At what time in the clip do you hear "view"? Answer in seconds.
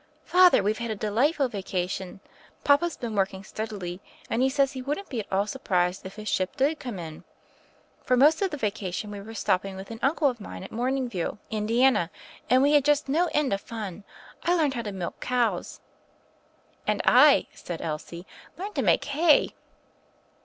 11.07-11.37